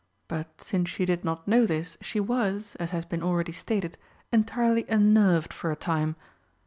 But 0.27 0.47
since 0.63 0.89
she 0.89 1.05
did 1.05 1.23
not 1.23 1.47
know 1.47 1.67
this, 1.67 1.95
she 2.01 2.19
was, 2.19 2.73
as 2.79 2.89
has 2.89 3.05
been 3.05 3.21
already 3.21 3.51
stated, 3.51 3.99
entirely 4.31 4.83
unnerved 4.89 5.53
for 5.53 5.69
a 5.69 5.75
time. 5.75 6.15